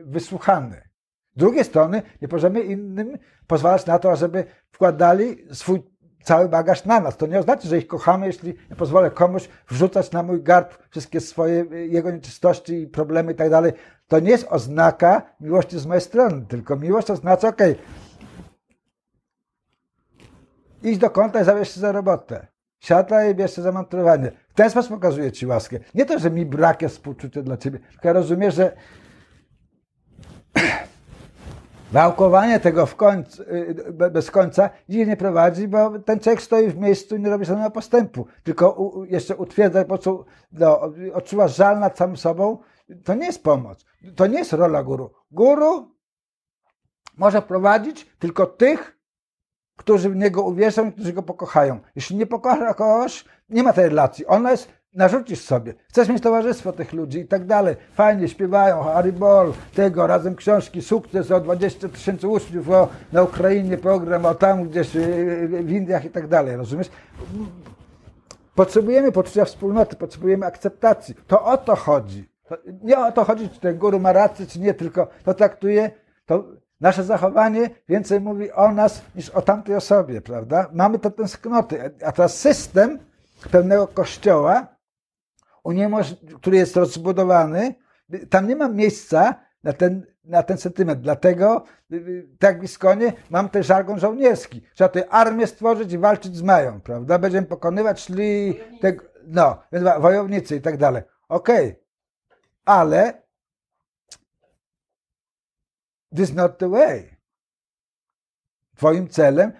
wysłuchany. 0.03 0.89
Z 1.35 1.37
drugiej 1.37 1.63
strony 1.63 2.01
nie 2.21 2.27
możemy 2.31 2.61
innym 2.61 3.17
pozwalać 3.47 3.85
na 3.85 3.99
to, 3.99 4.11
ażeby 4.11 4.45
wkładali 4.71 5.55
swój 5.55 5.90
cały 6.23 6.49
bagaż 6.49 6.85
na 6.85 6.99
nas. 6.99 7.17
To 7.17 7.27
nie 7.27 7.39
oznacza, 7.39 7.69
że 7.69 7.77
ich 7.77 7.87
kochamy, 7.87 8.27
jeśli 8.27 8.55
ja 8.69 8.75
pozwolę 8.75 9.11
komuś 9.11 9.49
wrzucać 9.67 10.11
na 10.11 10.23
mój 10.23 10.43
garb 10.43 10.73
wszystkie 10.89 11.19
swoje, 11.21 11.65
jego 11.71 12.11
nieczystości 12.11 12.81
i 12.81 12.87
problemy 12.87 13.31
i 13.31 13.35
tak 13.35 13.49
dalej. 13.49 13.71
To 14.07 14.19
nie 14.19 14.31
jest 14.31 14.47
oznaka 14.49 15.21
miłości 15.39 15.79
z 15.79 15.85
mojej 15.85 16.01
strony, 16.01 16.45
tylko 16.47 16.75
miłość 16.75 17.11
oznacza, 17.11 17.47
okej, 17.47 17.75
idź 20.83 20.97
do 20.97 21.09
kąta 21.09 21.41
i 21.41 21.45
zabierz 21.45 21.73
się 21.73 21.79
za 21.79 21.91
robotę. 21.91 22.47
Siadaj 22.79 23.31
i 23.31 23.35
bierz 23.35 23.55
się 23.55 23.61
za 23.61 23.71
mantrowanie. 23.71 24.31
W 24.49 24.53
ten 24.53 24.69
sposób 24.69 24.91
pokazuję 24.91 25.31
Ci 25.31 25.45
łaskę. 25.45 25.79
Nie 25.95 26.05
to, 26.05 26.19
że 26.19 26.31
mi 26.31 26.45
brak 26.45 26.81
jest 26.81 26.95
współczucia 26.95 27.41
dla 27.41 27.57
Ciebie, 27.57 27.79
tylko 27.79 28.07
ja 28.07 28.13
rozumiem, 28.13 28.51
że 28.51 28.77
Wałkowanie 31.91 32.59
tego 32.59 32.87
końcu, 32.87 33.43
y, 33.43 34.11
bez 34.11 34.31
końca 34.31 34.69
nigdzie 34.89 35.05
nie 35.05 35.17
prowadzi, 35.17 35.67
bo 35.67 35.99
ten 35.99 36.19
człowiek 36.19 36.41
stoi 36.41 36.67
w 36.67 36.77
miejscu 36.77 37.15
i 37.15 37.19
nie 37.19 37.29
robi 37.29 37.45
żadnego 37.45 37.71
postępu. 37.71 38.27
Tylko 38.43 38.71
u, 38.71 39.05
jeszcze 39.05 39.35
utwierdza, 39.35 39.81
po 39.81 39.87
prostu 39.87 40.25
no, 40.51 40.81
odczuwa 41.13 41.47
żal 41.47 41.79
nad 41.79 41.97
samym 41.97 42.17
sobą. 42.17 42.57
To 43.03 43.13
nie 43.13 43.25
jest 43.25 43.43
pomoc. 43.43 43.85
To 44.15 44.27
nie 44.27 44.39
jest 44.39 44.53
rola 44.53 44.83
guru. 44.83 45.11
Guru 45.31 45.95
może 47.17 47.41
prowadzić 47.41 48.05
tylko 48.19 48.45
tych, 48.45 48.97
którzy 49.77 50.09
w 50.09 50.15
niego 50.15 50.43
uwierzą 50.43 50.89
i 50.89 50.91
którzy 50.91 51.13
go 51.13 51.23
pokochają. 51.23 51.79
Jeśli 51.95 52.15
nie 52.15 52.25
pokocha 52.25 52.73
kogoś, 52.73 53.25
nie 53.49 53.63
ma 53.63 53.73
tej 53.73 53.89
relacji. 53.89 54.25
Ona 54.25 54.51
jest 54.51 54.80
narzucisz 54.93 55.41
sobie. 55.41 55.73
Chcesz 55.89 56.09
mieć 56.09 56.23
towarzystwo 56.23 56.73
tych 56.73 56.93
ludzi 56.93 57.19
i 57.19 57.27
tak 57.27 57.45
dalej. 57.45 57.75
Fajnie 57.93 58.27
śpiewają, 58.27 58.83
Haribol, 58.83 59.53
tego, 59.75 60.07
razem 60.07 60.35
książki, 60.35 60.81
sukces 60.81 61.31
o 61.31 61.39
20 61.39 61.89
tysięcy 61.89 62.27
uczniów, 62.27 62.69
o, 62.69 62.87
na 63.11 63.23
Ukrainie 63.23 63.77
program, 63.77 64.25
o 64.25 64.35
tam 64.35 64.69
gdzieś 64.69 64.95
y, 64.95 65.47
w 65.63 65.71
Indiach 65.71 66.05
i 66.05 66.09
tak 66.09 66.27
dalej, 66.27 66.55
rozumiesz? 66.55 66.89
Potrzebujemy 68.55 69.11
poczucia 69.11 69.45
wspólnoty, 69.45 69.95
potrzebujemy 69.95 70.45
akceptacji. 70.45 71.15
To 71.27 71.45
o 71.45 71.57
to 71.57 71.75
chodzi. 71.75 72.31
Nie 72.83 72.99
o 72.99 73.11
to 73.11 73.23
chodzi, 73.23 73.49
czy 73.49 73.59
ten 73.59 73.77
guru 73.77 73.99
ma 73.99 74.13
rację, 74.13 74.45
czy 74.45 74.59
nie, 74.59 74.73
tylko 74.73 75.07
to 75.23 75.33
traktuje, 75.33 75.91
to 76.25 76.43
nasze 76.81 77.03
zachowanie 77.03 77.69
więcej 77.89 78.21
mówi 78.21 78.51
o 78.51 78.71
nas 78.71 79.01
niż 79.15 79.29
o 79.29 79.41
tamtej 79.41 79.75
osobie, 79.75 80.21
prawda? 80.21 80.69
Mamy 80.73 80.99
te 80.99 81.11
tęsknoty, 81.11 81.91
a 82.05 82.11
teraz 82.11 82.39
system 82.39 82.99
pewnego 83.51 83.87
kościoła 83.87 84.67
uniemoż... 85.63 86.15
który 86.35 86.57
jest 86.57 86.75
rozbudowany, 86.75 87.75
tam 88.29 88.47
nie 88.47 88.55
ma 88.55 88.67
miejsca 88.67 89.35
na 89.63 89.73
ten, 89.73 90.05
na 90.23 90.43
ten 90.43 90.57
sentyment. 90.57 91.01
Dlatego, 91.01 91.63
tak 92.39 92.61
w 92.61 92.63
Iskonie, 92.63 93.13
mam 93.29 93.49
też 93.49 93.65
żargon 93.67 93.99
żołnierski. 93.99 94.61
Trzeba 94.75 94.89
tę 94.89 95.09
armię 95.09 95.47
stworzyć 95.47 95.93
i 95.93 95.97
walczyć 95.97 96.35
z 96.35 96.41
Mają, 96.41 96.81
prawda? 96.81 97.19
Będziemy 97.19 97.47
pokonywać, 97.47 98.01
szli, 98.01 98.59
te, 98.81 98.93
no, 99.27 99.63
wojownicy 99.99 100.55
i 100.55 100.61
tak 100.61 100.77
dalej. 100.77 101.03
Okej, 101.29 101.69
okay. 101.69 101.75
ale 102.65 103.21
this 106.15 106.29
is 106.29 106.35
not 106.35 106.57
the 106.57 106.69
way. 106.69 107.10
Twoim 108.75 109.07
celem, 109.09 109.51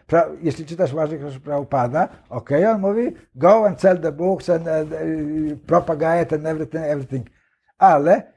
jeśli 0.42 0.66
czytasz 0.66 0.94
uważnie 0.94 1.18
Prabhupada, 1.44 2.10
ok, 2.30 2.50
on 2.74 2.82
mówi 2.82 3.14
go 3.36 3.68
and 3.68 3.82
sell 3.82 4.02
the 4.02 4.12
books 4.12 4.50
and 4.50 4.68
uh, 4.68 5.60
propagate 5.68 6.36
and 6.36 6.46
everything, 6.46 6.86
everything. 6.86 7.28
Ale 7.78 8.34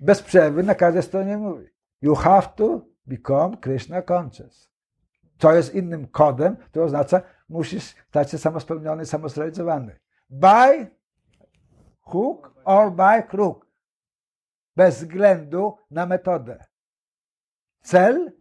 bez 0.00 0.22
przerwy 0.22 0.62
na 0.62 0.74
każdej 0.74 1.02
stronie 1.02 1.38
mówi 1.38 1.66
you 2.02 2.14
have 2.14 2.48
to 2.56 2.86
become 3.06 3.56
Krishna 3.56 4.02
conscious. 4.02 4.70
To 5.38 5.54
jest 5.54 5.74
innym 5.74 6.06
kodem, 6.06 6.56
to 6.72 6.84
oznacza 6.84 7.22
musisz 7.48 7.94
stać 8.08 8.30
się 8.30 8.38
samospełniony, 8.38 9.06
samosrealizowany. 9.06 10.00
By 10.30 10.90
hook 12.00 12.54
or 12.64 12.92
by 12.92 13.22
crook. 13.22 13.66
Bez 14.76 14.98
względu 14.98 15.76
na 15.90 16.06
metodę. 16.06 16.64
Cel 17.80 18.32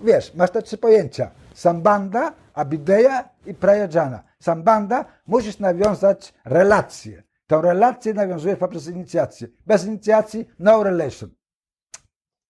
wiesz, 0.00 0.34
masz 0.34 0.50
te 0.50 0.62
trzy 0.62 0.78
pojęcia. 0.78 1.30
Sambanda, 1.54 2.32
abideya 2.54 3.28
i 3.46 3.54
prayajana. 3.54 4.22
Sambanda 4.40 5.04
musisz 5.26 5.58
nawiązać 5.58 6.34
relację. 6.44 7.22
Tą 7.46 7.60
relację 7.60 8.14
nawiązujesz 8.14 8.58
poprzez 8.58 8.88
inicjację. 8.88 9.48
Bez 9.66 9.86
inicjacji 9.86 10.48
no 10.58 10.82
relation. 10.82 11.30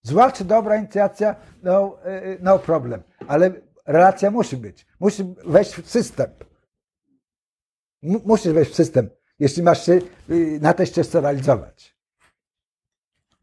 Zła 0.03 0.33
czy 0.33 0.45
dobra 0.45 0.76
inicjacja, 0.76 1.37
no, 1.62 1.99
e, 2.05 2.23
e, 2.25 2.37
no 2.41 2.59
problem. 2.59 3.03
Ale 3.29 3.50
relacja 3.87 4.31
musi 4.31 4.57
być. 4.57 4.87
Musi 5.00 5.35
wejść 5.45 5.75
w 5.75 5.91
system. 5.91 6.31
musisz 8.03 8.53
wejść 8.53 8.73
w 8.73 8.75
system, 8.75 9.11
jeśli 9.38 9.62
masz 9.62 9.87
się 9.87 9.93
y, 10.31 10.59
na 10.61 10.75
tej 10.75 10.87
ścieżce 10.87 11.21
realizować. 11.21 11.97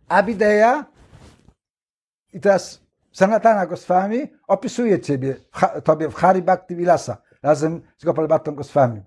Abideya 0.07 0.86
i 2.33 2.39
teraz 2.39 2.81
Sanatana 3.11 3.65
Goswami 3.65 4.33
opisuje 4.47 4.99
ciebie, 4.99 5.35
tobie 5.83 6.09
w 6.09 6.15
Hari 6.15 6.41
Bhakti 6.41 6.75
Vilasa 6.75 7.17
razem 7.43 7.81
z 7.97 8.05
Gopal 8.05 8.27
Goswami. 8.55 9.01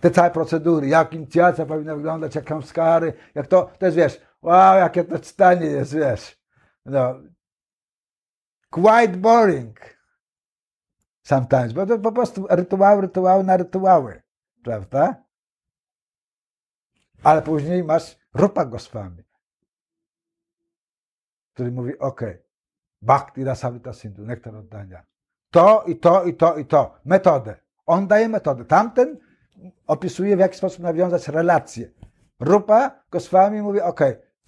Te 0.00 0.10
całe 0.10 0.30
procedury, 0.30 0.88
jak 0.88 1.12
inicjacja 1.12 1.66
powinna 1.66 1.96
wyglądać, 1.96 2.34
jak 2.34 2.44
kamskary, 2.44 3.12
jak 3.34 3.46
to, 3.46 3.70
to 3.78 3.86
jest, 3.86 3.96
wiesz, 3.96 4.20
wow, 4.42 4.78
jakie 4.78 5.04
to 5.04 5.18
czytanie 5.18 5.66
jest, 5.66 5.94
wiesz. 5.94 6.40
No. 6.84 7.14
Quite 8.70 9.08
boring 9.08 9.80
sometimes, 11.22 11.72
bo 11.72 11.86
to 11.86 11.98
po 11.98 12.12
prostu 12.12 12.46
rytuały, 12.50 13.00
rytuały 13.02 13.44
na 13.44 13.56
rytuały, 13.56 14.22
prawda? 14.64 15.24
Ale 17.22 17.42
później 17.42 17.84
masz 17.84 18.18
Rupa 18.34 18.64
Goswami, 18.64 19.22
który 21.54 21.72
mówi, 21.72 21.98
okej, 21.98 22.28
okay, 22.28 22.49
Bhakti 23.02 23.44
Rasavita 23.44 23.92
Sindhu, 23.92 24.24
nektar 24.24 24.56
oddania. 24.56 25.02
To 25.50 25.84
i 25.86 25.96
to 25.96 26.24
i 26.24 26.34
to 26.34 26.58
i 26.58 26.64
to. 26.64 26.94
Metodę. 27.04 27.56
On 27.86 28.06
daje 28.06 28.28
metodę. 28.28 28.64
Tamten 28.64 29.18
opisuje, 29.86 30.36
w 30.36 30.40
jaki 30.40 30.56
sposób 30.56 30.80
nawiązać 30.80 31.28
relacje. 31.28 31.90
Rupa 32.40 33.04
Goswami 33.10 33.62
mówi, 33.62 33.80
ok, 33.80 34.00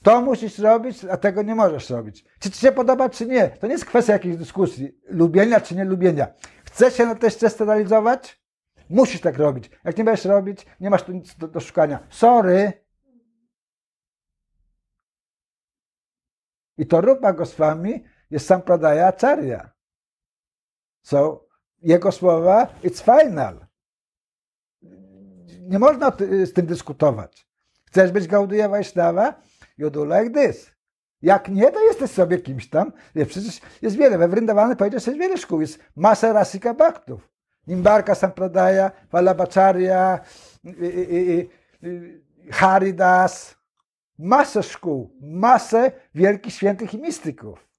to 0.03 0.21
musisz 0.21 0.59
robić, 0.59 1.05
a 1.05 1.17
tego 1.17 1.43
nie 1.43 1.55
możesz 1.55 1.91
robić. 1.91 2.25
Czy 2.39 2.51
ci 2.51 2.61
się 2.61 2.73
podoba, 2.73 3.09
czy 3.09 3.27
nie? 3.27 3.49
To 3.49 3.67
nie 3.67 3.73
jest 3.73 3.85
kwestia 3.85 4.13
jakiejś 4.13 4.37
dyskusji. 4.37 4.99
Lubienia, 5.09 5.61
czy 5.61 5.77
nie 5.77 5.85
lubienia. 5.85 6.27
Chcesz 6.65 6.95
się 6.95 7.07
na 7.07 7.15
tej 7.15 7.31
ścieżce 7.31 7.65
realizować? 7.65 8.43
Musisz 8.91 9.21
tak 9.21 9.39
robić. 9.39 9.71
Jak 9.85 9.99
nie 9.99 10.05
będziesz 10.05 10.25
robić, 10.25 10.67
nie 10.81 10.91
masz 10.91 11.03
tu 11.03 11.13
nic 11.13 11.37
do, 11.37 11.49
do 11.49 11.61
szukania. 11.61 12.07
Sorry. 12.11 12.73
I 16.79 16.87
to 16.87 17.01
Rupa 17.01 17.33
Goswami 17.33 18.05
jest 18.33 18.47
Sampradaya 18.47 19.07
Acharya. 19.09 19.71
So, 21.03 21.47
jego 21.83 22.13
słowa, 22.13 22.67
it's 22.83 23.03
final. 23.03 23.67
Nie 25.61 25.79
można 25.79 26.13
z 26.45 26.53
tym 26.53 26.67
dyskutować. 26.67 27.49
Chcesz 27.87 28.13
być 28.13 28.29
Gaudiya 28.29 28.69
Vaishnava? 28.69 29.35
You 29.79 29.91
do 29.91 30.05
like 30.05 30.31
this. 30.31 30.73
Jak 31.23 31.49
nie, 31.49 31.73
to 31.73 31.85
jesteś 31.85 32.11
sobie 32.11 32.39
kimś 32.39 32.71
tam. 32.71 32.93
Wiesz, 33.15 33.29
przecież 33.29 33.61
jest 33.83 33.97
wiele. 33.97 34.19
We 34.19 34.29
Vrindavan 34.29 34.77
powiedziesz, 34.77 35.07
jest 35.07 35.19
wiele 35.19 35.39
szkół. 35.39 35.61
Jest 35.61 35.79
masa 35.97 36.33
rasika 36.33 36.75
baktów. 36.75 37.29
Nimbarka 37.67 38.15
Sampradaya, 38.15 38.91
Vallabhacharya, 39.13 40.21
Haridas. 42.51 43.57
Masę 44.19 44.63
szkół. 44.63 45.17
Masę 45.21 45.93
wielkich 46.15 46.55
świętych 46.55 46.95
i 46.95 46.99
mistyków. 46.99 47.72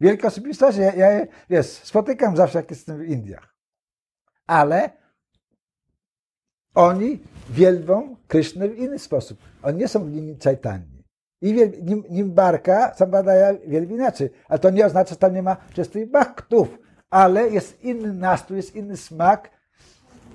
Wielkie 0.00 0.26
osobistości. 0.26 0.80
Ja, 0.80 0.94
ja 0.94 1.10
je, 1.10 1.26
wiesz, 1.50 1.66
spotykam 1.66 2.36
zawsze, 2.36 2.58
jak 2.58 2.70
jestem 2.70 2.98
w 2.98 3.04
Indiach. 3.04 3.54
Ale 4.46 4.90
oni 6.74 7.18
wielbią 7.50 8.16
Krysznę 8.28 8.68
w 8.68 8.78
inny 8.78 8.98
sposób. 8.98 9.38
Oni 9.62 9.78
nie 9.78 9.88
są 9.88 10.04
w 10.04 10.12
linii 10.12 10.38
Czajtani. 10.38 11.04
I 11.42 11.54
wiel, 11.54 11.72
nim, 11.82 12.04
nim 12.10 12.34
Barka, 12.34 12.94
Sambadaja 12.94 13.54
wielbi 13.66 13.94
inaczej. 13.94 14.30
Ale 14.48 14.58
to 14.58 14.70
nie 14.70 14.86
oznacza, 14.86 15.10
że 15.10 15.16
tam 15.16 15.34
nie 15.34 15.42
ma 15.42 15.56
czystych 15.74 16.10
baktów. 16.10 16.78
Ale 17.10 17.48
jest 17.48 17.84
inny 17.84 18.14
nastrój, 18.14 18.56
jest 18.56 18.76
inny 18.76 18.96
smak. 18.96 19.50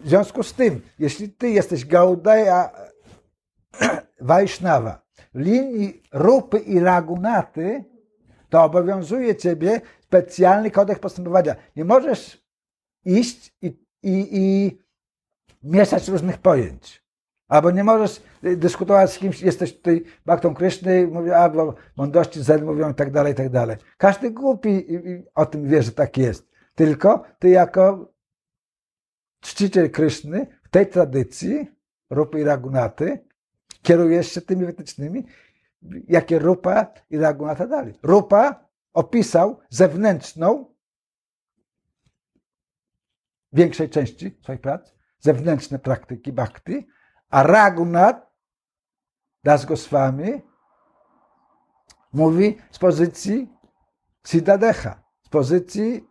W 0.03 0.09
związku 0.09 0.43
z 0.43 0.53
tym, 0.53 0.81
jeśli 0.99 1.29
ty 1.29 1.49
jesteś 1.49 1.85
Gaudaja 1.85 2.69
Wajsznawa 4.21 5.01
linii 5.33 6.03
Rupy 6.13 6.59
i 6.59 6.79
Ragunaty, 6.79 7.83
to 8.49 8.63
obowiązuje 8.63 9.35
ciebie 9.35 9.81
specjalny 10.01 10.71
kodeks 10.71 10.99
postępowania. 10.99 11.55
Nie 11.75 11.85
możesz 11.85 12.45
iść 13.05 13.55
i, 13.61 13.67
i, 14.03 14.27
i 14.31 14.77
mieszać 15.63 16.07
różnych 16.07 16.37
pojęć. 16.37 17.05
Albo 17.47 17.71
nie 17.71 17.83
możesz 17.83 18.21
y, 18.43 18.57
dyskutować 18.57 19.13
z 19.13 19.17
kimś, 19.17 19.41
jesteś 19.41 19.77
tutaj 19.77 20.03
baktą 20.25 20.53
Kryszny, 20.53 21.07
mówi, 21.07 21.31
a 21.31 21.49
bo 21.49 21.75
mądrości 21.97 22.43
zen 22.43 22.65
mówią 22.65 22.91
i 22.91 22.95
tak 22.95 23.11
dalej, 23.11 23.33
i 23.33 23.35
tak 23.35 23.49
dalej. 23.49 23.77
Każdy 23.97 24.31
głupi 24.31 24.87
o 25.35 25.45
tym 25.45 25.67
wie, 25.67 25.83
że 25.83 25.91
tak 25.91 26.17
jest. 26.17 26.49
Tylko 26.75 27.23
ty 27.39 27.49
jako 27.49 28.13
czciciel 29.39 29.91
Kryszny 29.91 30.47
w 30.63 30.69
tej 30.69 30.87
tradycji 30.87 31.67
Rupy 32.09 32.39
i 32.39 32.43
Ragunaty 32.43 33.19
kierujesz 33.81 34.31
się 34.31 34.41
tymi 34.41 34.65
wytycznymi, 34.65 35.25
jakie 36.07 36.39
Rupa 36.39 36.93
i 37.09 37.17
Ragunata 37.17 37.67
dali. 37.67 37.93
Rupa 38.03 38.65
opisał 38.93 39.59
zewnętrzną 39.69 40.75
większej 43.53 43.89
części 43.89 44.37
swoich 44.43 44.61
prac, 44.61 44.93
zewnętrzne 45.19 45.79
praktyki 45.79 46.33
bhakti, 46.33 46.87
a 47.29 47.43
Ragunat 47.43 48.31
Das 49.43 49.65
Goswami 49.65 50.41
mówi 52.13 52.57
z 52.71 52.79
pozycji 52.79 53.49
Siddhadeha, 54.27 55.03
z 55.25 55.29
pozycji 55.29 56.07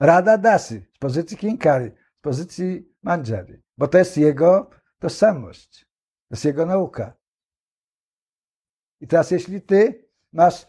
Rada 0.00 0.38
Dasy, 0.38 0.86
z 0.94 0.98
pozycji 0.98 1.36
Kinkari, 1.36 1.90
z 2.18 2.20
pozycji 2.20 2.94
Manjari, 3.02 3.62
bo 3.78 3.88
to 3.88 3.98
jest 3.98 4.16
jego 4.16 4.70
tożsamość, 4.98 5.80
to 6.28 6.34
jest 6.34 6.44
jego 6.44 6.66
nauka. 6.66 7.12
I 9.04 9.06
teraz 9.06 9.30
jeśli 9.30 9.62
ty 9.62 10.04
masz 10.32 10.66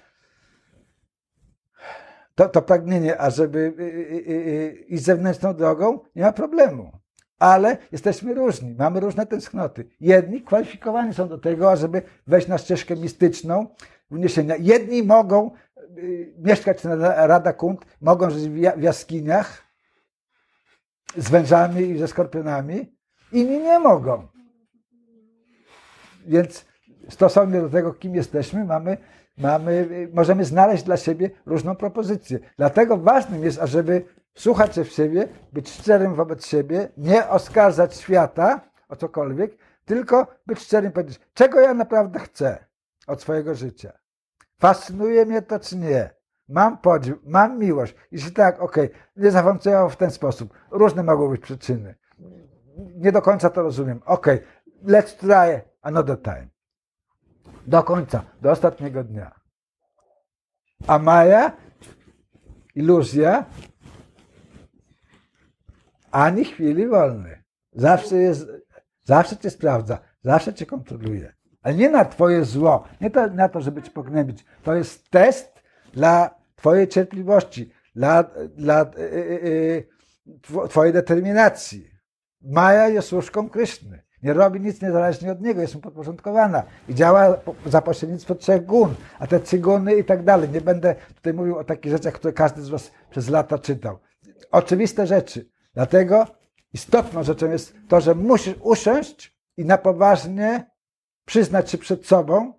to, 2.36 2.50
to 2.50 2.62
pragnienie, 2.62 3.18
ażeby 3.18 3.74
y, 3.80 3.84
y, 3.84 4.32
y, 4.32 4.86
iść 4.88 5.04
zewnętrzną 5.04 5.54
drogą, 5.54 6.00
nie 6.16 6.24
ma 6.24 6.34
problemu. 6.34 6.92
Ale 7.40 7.78
jesteśmy 7.92 8.34
różni, 8.34 8.74
mamy 8.74 9.00
różne 9.00 9.26
tęsknoty. 9.26 9.90
Jedni 10.00 10.42
kwalifikowani 10.42 11.14
są 11.14 11.28
do 11.28 11.38
tego, 11.38 11.72
ażeby 11.72 12.02
wejść 12.28 12.48
na 12.48 12.58
ścieżkę 12.58 12.96
mistyczną 12.96 13.68
uniesienia. 14.12 14.56
Jedni 14.60 15.04
mogą 15.04 15.52
mieszkać 16.38 16.84
na 16.84 17.28
Radakund, 17.28 17.86
mogą 18.02 18.30
żyć 18.30 18.50
w 18.50 18.82
jaskiniach 18.82 19.64
z 21.18 21.30
wężami 21.30 21.82
i 21.82 21.98
ze 21.98 22.08
skorpionami, 22.08 22.98
inni 23.32 23.58
nie 23.58 23.80
mogą. 23.80 24.28
Więc 26.26 26.66
stosownie 27.10 27.62
do 27.62 27.70
tego, 27.70 27.94
kim 27.94 28.16
jesteśmy, 28.16 28.66
mamy, 28.66 28.98
mamy, 29.38 29.88
możemy 30.14 30.46
znaleźć 30.46 30.84
dla 30.84 30.98
siebie 30.98 31.30
różną 31.46 31.76
propozycję. 31.76 32.40
Dlatego 32.58 32.98
ważnym 32.98 33.44
jest, 33.44 33.62
ażeby 33.62 34.06
słuchać 34.36 34.76
się 34.76 34.84
w 34.84 34.92
siebie, 34.92 35.28
być 35.54 35.70
szczerym 35.70 36.16
wobec 36.16 36.46
siebie, 36.46 36.90
nie 36.98 37.28
oskarżać 37.28 37.96
świata 37.96 38.62
o 38.90 38.96
cokolwiek, 38.96 39.58
tylko 39.86 40.28
być 40.48 40.60
szczerym, 40.60 40.92
powiedzieć, 40.92 41.20
czego 41.34 41.60
ja 41.60 41.74
naprawdę 41.74 42.20
chcę 42.20 42.66
od 43.08 43.22
swojego 43.22 43.56
życia. 43.56 43.92
Fascynuje 44.60 45.26
mnie 45.26 45.42
to, 45.42 45.60
czy 45.60 45.78
nie. 45.78 46.10
Mam 46.50 46.78
podziw, 46.78 47.16
mam 47.26 47.60
miłość. 47.60 47.96
Jeśli 48.12 48.32
tak, 48.32 48.62
okej, 48.62 48.90
nie 49.16 49.32
zafunkcjonowało 49.32 49.90
w 49.90 49.98
ten 49.98 50.12
sposób. 50.12 50.54
Różne 50.72 51.04
mogą 51.04 51.30
być 51.30 51.42
przyczyny. 51.42 51.96
Nie 52.78 53.12
do 53.12 53.22
końca 53.22 53.50
to 53.50 53.62
rozumiem. 53.62 54.02
Okej, 54.06 54.40
let's 54.86 55.18
try 55.18 55.62
another 55.82 56.22
time. 56.22 56.55
Do 57.68 57.84
końca, 57.84 58.24
do 58.42 58.52
ostatniego 58.52 59.04
dnia. 59.04 59.32
A 60.88 61.00
Maja, 61.00 61.52
iluzja, 62.76 63.46
ani 66.12 66.46
chwili 66.46 66.88
wolnej. 66.88 67.36
Zawsze 67.72 68.16
jest, 68.16 68.48
zawsze 69.04 69.38
cię 69.38 69.50
sprawdza, 69.50 70.00
zawsze 70.22 70.54
cię 70.54 70.66
kontroluje. 70.66 71.34
Ale 71.62 71.74
nie 71.76 71.90
na 71.90 72.06
twoje 72.06 72.46
zło, 72.46 72.88
nie 73.02 73.12
to, 73.12 73.28
na 73.28 73.50
to, 73.50 73.62
żeby 73.62 73.82
cię 73.84 73.92
pognębić. 73.92 74.46
To 74.64 74.74
jest 74.76 75.10
test 75.10 75.54
dla 75.94 76.36
twojej 76.56 76.88
cierpliwości, 76.88 77.72
dla, 77.96 78.24
dla 78.50 78.82
y, 78.82 79.00
y, 79.00 79.46
y, 79.46 79.90
tw- 80.42 80.68
twojej 80.68 80.94
determinacji. 80.94 81.90
Maja 82.42 82.88
jest 82.88 83.08
służką 83.08 83.50
Kryszny. 83.50 84.05
Nie 84.26 84.34
robi 84.34 84.62
nic 84.62 84.82
niezależnie 84.82 85.32
od 85.32 85.42
niego, 85.42 85.62
jest 85.62 85.76
mu 85.76 85.82
podporządkowana 85.82 86.64
i 86.90 86.96
działa 86.96 87.38
za 87.66 87.82
pośrednictwem 87.82 88.38
trzech 88.38 88.66
gun, 88.66 88.96
a 89.20 89.28
te 89.28 89.40
trzy 89.40 89.60
guny 89.60 89.96
i 89.96 90.04
tak 90.04 90.24
dalej. 90.24 90.50
Nie 90.50 90.62
będę 90.62 90.96
tutaj 91.16 91.34
mówił 91.34 91.58
o 91.58 91.64
takich 91.64 91.92
rzeczach, 91.92 92.14
które 92.14 92.34
każdy 92.34 92.62
z 92.62 92.70
Was 92.70 92.92
przez 93.10 93.30
lata 93.30 93.60
czytał. 93.60 94.00
Oczywiste 94.52 95.08
rzeczy. 95.08 95.50
Dlatego 95.74 96.28
istotną 96.74 97.24
rzeczą 97.24 97.50
jest 97.50 97.76
to, 97.88 98.02
że 98.02 98.16
musisz 98.16 98.56
usiąść 98.62 99.38
i 99.58 99.66
na 99.66 99.78
poważnie 99.78 100.72
przyznać 101.26 101.72
się 101.72 101.78
przed 101.78 102.06
sobą. 102.08 102.54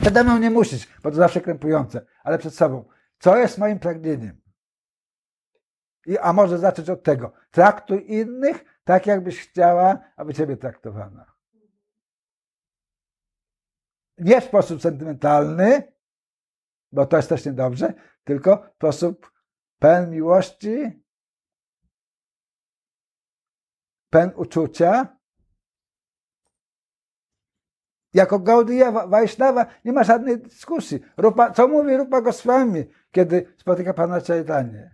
Przede 0.00 0.24
mną 0.24 0.38
nie 0.38 0.50
musisz, 0.50 0.88
bo 1.02 1.10
to 1.10 1.16
zawsze 1.16 1.40
krępujące, 1.40 2.06
ale 2.24 2.38
przed 2.38 2.54
sobą. 2.54 2.84
Co 3.18 3.36
jest 3.36 3.58
moim 3.58 3.78
pragnieniem? 3.78 4.40
I, 6.06 6.18
a 6.18 6.32
może 6.32 6.58
zacząć 6.58 6.90
od 6.90 7.02
tego. 7.02 7.32
Traktuj 7.50 8.04
innych 8.08 8.64
tak, 8.84 9.06
jakbyś 9.06 9.40
chciała, 9.40 9.98
aby 10.16 10.34
ciebie 10.34 10.56
traktowano. 10.56 11.24
Nie 14.18 14.40
w 14.40 14.44
sposób 14.44 14.82
sentymentalny, 14.82 15.92
bo 16.92 17.06
to 17.06 17.16
jest 17.16 17.28
też 17.28 17.44
niedobrze, 17.44 17.94
tylko 18.24 18.70
w 18.72 18.74
sposób 18.74 19.32
pełen 19.78 20.10
miłości, 20.10 21.04
pełen 24.10 24.32
uczucia. 24.36 25.18
Jako 28.14 28.38
Gaudiya 28.38 28.92
Vaishnava 29.08 29.66
nie 29.84 29.92
ma 29.92 30.04
żadnej 30.04 30.38
dyskusji. 30.38 31.00
Rupa, 31.16 31.50
co 31.50 31.68
mówi 31.68 31.96
Rupa 31.96 32.20
Goswami, 32.20 32.84
kiedy 33.10 33.54
spotyka 33.56 33.94
Pana 33.94 34.20
Chaitanya? 34.20 34.93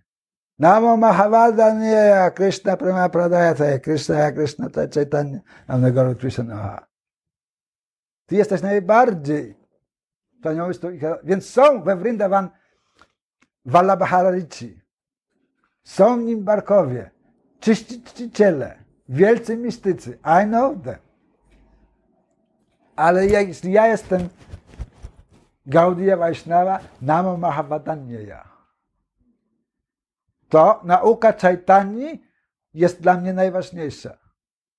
Namo 0.60 0.96
Mahavadanya 0.96 2.30
Krishna 2.34 2.76
Prema 2.76 3.08
Pradayata 3.08 3.78
Krishna 3.82 4.30
Krishna 4.30 4.68
Chaitanya 4.68 5.40
Namnagoru 5.66 6.14
Krishna 6.14 6.86
Ty 8.26 8.36
jesteś 8.36 8.62
najbardziej 8.62 9.56
wspaniałystą. 10.34 10.88
Więc 11.24 11.50
są 11.50 11.82
we 11.82 11.96
Vrindavan 11.96 12.48
Vallabhararici. 13.64 14.80
Są 15.84 16.20
w 16.20 16.22
nim 16.22 16.44
Barkowie, 16.44 17.10
czyści 17.60 18.02
czciciele, 18.02 18.78
wielcy 19.08 19.56
mistycy. 19.56 20.18
I 20.42 20.46
know 20.46 20.82
them. 20.84 20.98
Ale 22.96 23.26
jeśli 23.26 23.72
ja 23.72 23.86
jestem 23.86 24.28
Gaudiya 25.66 26.16
Vaishnava, 26.16 26.80
Namo 27.02 27.36
Mahavadanya 27.36 28.49
to 30.50 30.80
nauka 30.84 31.32
Chaitani 31.32 32.22
jest 32.74 33.00
dla 33.00 33.16
mnie 33.16 33.32
najważniejsza. 33.32 34.18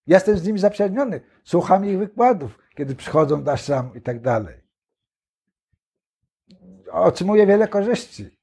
Jestem 0.08 0.38
z 0.38 0.44
nimi 0.44 0.60
zaprzyjaźniony. 0.60 1.22
Słucham 1.44 1.86
ich 1.86 1.98
wykładów, 1.98 2.60
kiedy 2.76 2.96
przychodzą 2.96 3.44
do 3.44 3.52
ashramu 3.52 3.96
i 3.96 4.02
tak 4.02 4.22
dalej. 4.22 4.62
Otrzymuję 6.92 7.48
wiele 7.48 7.68
korzyści. 7.68 8.38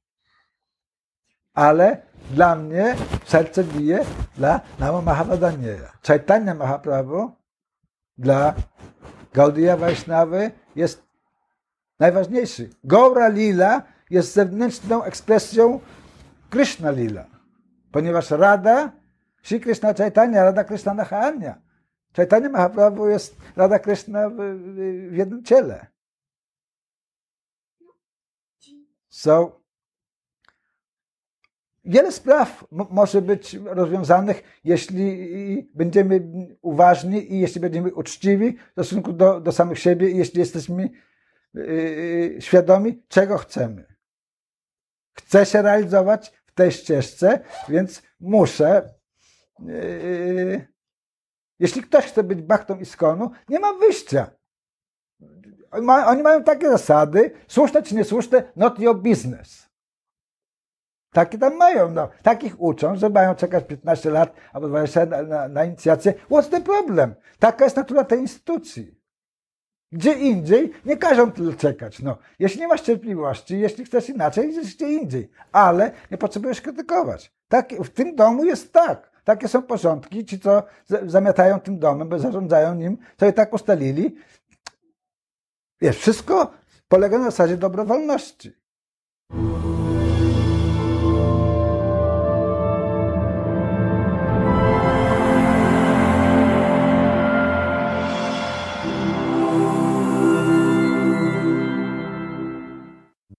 Ale 1.55 2.03
dla 2.31 2.57
mnie 2.57 2.97
serce 3.25 3.65
bije 3.65 4.05
dla 4.37 4.61
Namo 4.79 5.03
Mahavadanyaya. 5.03 5.93
Chaitanya 6.07 6.55
Mahaprabhu 6.55 7.31
dla 8.19 8.55
Gaudiya 9.33 9.77
Vaishnavy 9.77 10.51
jest 10.77 11.03
najważniejszy. 11.99 12.71
Gaura 12.85 13.29
Lila 13.29 13.83
jest 14.11 14.35
zewnętrzną 14.35 15.05
ekspresją 15.05 15.81
Krishna 16.51 16.91
Lila, 16.91 17.27
ponieważ 17.93 18.31
Rada, 18.31 18.93
Shri 19.43 19.61
Krishna 19.61 19.95
Chaitanya, 19.95 20.45
Rada 20.45 20.65
Krishna 20.65 20.95
Nahanya. 20.95 21.63
Chaitanya 22.17 22.49
Mahaprabhu 22.49 23.09
jest 23.09 23.37
Rada 23.57 23.79
Krishna 23.79 24.31
w, 24.31 24.35
w, 24.35 25.11
w 25.11 25.17
jednym 25.17 25.45
ciele. 25.45 25.87
So, 29.09 29.61
wiele 31.85 32.13
spraw 32.13 32.65
może 32.71 33.23
być 33.23 33.55
rozwiązanych, 33.55 34.43
jeśli 34.65 35.71
będziemy 35.75 36.21
uważni 36.63 37.33
i 37.33 37.41
jeśli 37.41 37.61
będziemy 37.61 37.95
uczciwi 37.95 38.57
w 38.57 38.73
stosunku 38.73 39.13
do, 39.13 39.41
do 39.41 39.53
samych 39.53 39.79
siebie 39.79 40.11
i 40.11 40.17
jeśli 40.17 40.41
jesteśmy 40.41 40.91
yy, 41.55 42.37
świadomi, 42.41 43.03
czego 43.09 43.39
chcemy. 43.39 43.99
Chcę 45.13 45.47
się 45.47 45.63
realizować 45.63 46.38
tej 46.59 46.73
ścieżce, 46.73 47.41
więc 47.69 48.03
muszę. 48.21 48.95
Yy, 49.59 50.67
jeśli 51.59 51.83
ktoś 51.83 52.05
chce 52.05 52.23
być 52.23 52.43
bachtą 52.43 52.79
Iskonu, 52.79 53.31
nie 53.49 53.61
ma 53.61 53.73
wyjścia. 53.73 54.31
Oni 55.71 55.87
ma- 55.87 56.07
Oni 56.07 56.23
mają 56.23 56.45
takie 56.45 56.71
zasady, 56.71 57.31
słuszne 57.49 57.83
czy 57.83 57.95
niesłuszne, 57.95 58.53
not 58.57 58.79
your 58.79 58.97
business. 59.03 59.69
Takie 61.13 61.39
tam 61.39 61.57
mają, 61.57 61.91
no. 61.91 62.09
Takich 62.23 62.61
uczą, 62.61 62.97
że 62.97 63.11
mają 63.11 63.35
czekać 63.35 63.65
15 63.65 64.11
lat 64.11 64.35
albo 64.53 64.69
20 64.69 65.01
lat 65.01 65.11
na, 65.11 65.23
na, 65.23 65.49
na 65.49 65.65
inicjację. 65.65 66.15
What's 66.31 66.51
the 66.51 66.61
problem? 66.61 67.15
Taka 67.39 67.65
jest 67.65 67.77
natura 67.77 68.05
tej 68.05 68.19
instytucji. 68.21 68.98
Gdzie 69.93 70.13
indziej 70.13 70.73
nie 70.85 70.97
każą 70.97 71.33
tyle 71.33 71.55
czekać. 71.55 72.03
No, 72.03 72.19
jeśli 72.39 72.61
nie 72.61 72.69
masz 72.69 72.81
cierpliwości, 72.81 73.59
jeśli 73.61 73.85
chcesz 73.85 74.09
inaczej, 74.09 74.49
idziesz 74.51 74.75
gdzie 74.77 74.93
indziej. 74.93 75.31
Ale 75.53 75.91
nie 76.11 76.19
potrzebujesz 76.19 76.61
krytykować. 76.61 77.33
Tak, 77.49 77.73
w 77.73 77.89
tym 77.91 78.17
domu 78.17 78.45
jest 78.45 78.73
tak. 78.73 79.11
Takie 79.25 79.49
są 79.49 79.63
porządki. 79.63 80.25
Ci, 80.25 80.41
co 80.41 80.63
za- 80.87 81.07
zamiatają 81.07 81.61
tym 81.61 81.79
domem, 81.79 82.09
bo 82.09 82.19
zarządzają 82.19 82.75
nim, 82.75 82.99
sobie 83.21 83.33
tak 83.33 83.53
ustalili. 83.55 84.17
Wiesz, 85.81 85.97
wszystko 85.99 86.53
polega 86.89 87.19
na 87.19 87.25
zasadzie 87.25 87.57
dobrowolności. 87.57 88.53